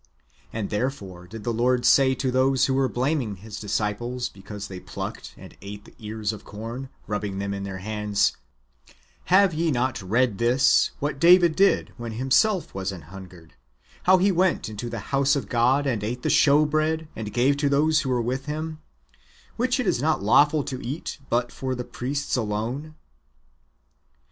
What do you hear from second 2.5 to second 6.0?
who were blaming His disciples because they plucked and ate the